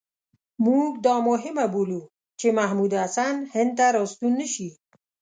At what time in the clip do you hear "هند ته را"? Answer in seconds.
3.53-4.03